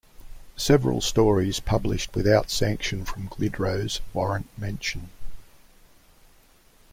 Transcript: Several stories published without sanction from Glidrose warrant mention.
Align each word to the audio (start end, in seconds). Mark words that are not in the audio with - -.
Several 0.57 0.99
stories 0.99 1.59
published 1.59 2.15
without 2.15 2.49
sanction 2.49 3.05
from 3.05 3.27
Glidrose 3.27 3.99
warrant 4.15 4.47
mention. 4.57 5.11